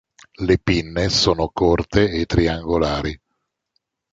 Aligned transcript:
Le 0.47 0.57
pinne 0.57 1.09
sono 1.11 1.49
corte 1.53 2.09
e 2.09 2.25
triangolari. 2.25 3.15